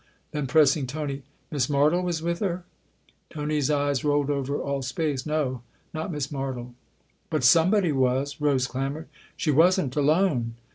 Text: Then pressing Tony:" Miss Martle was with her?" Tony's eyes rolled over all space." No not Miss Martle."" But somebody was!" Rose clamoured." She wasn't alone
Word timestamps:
Then 0.31 0.47
pressing 0.47 0.87
Tony:" 0.87 1.21
Miss 1.51 1.67
Martle 1.67 2.03
was 2.03 2.23
with 2.23 2.39
her?" 2.39 2.63
Tony's 3.29 3.69
eyes 3.69 4.03
rolled 4.03 4.31
over 4.31 4.59
all 4.59 4.81
space." 4.81 5.25
No 5.27 5.61
not 5.93 6.11
Miss 6.11 6.29
Martle."" 6.31 6.73
But 7.29 7.43
somebody 7.43 7.91
was!" 7.91 8.41
Rose 8.41 8.65
clamoured." 8.65 9.09
She 9.37 9.51
wasn't 9.51 9.95
alone 9.95 10.55